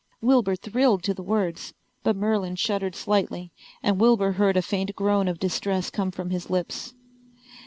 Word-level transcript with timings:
Wilbur 0.19 0.55
thrilled 0.55 1.03
to 1.03 1.13
the 1.13 1.21
words. 1.21 1.75
But 2.01 2.15
Merlin 2.15 2.55
shuddered 2.55 2.95
slightly 2.95 3.51
and 3.83 4.01
Wilbur 4.01 4.31
heard 4.31 4.57
a 4.57 4.63
faint 4.63 4.95
groan 4.95 5.27
of 5.27 5.37
distress 5.37 5.91
come 5.91 6.09
from 6.09 6.31
his 6.31 6.49
lips. 6.49 6.95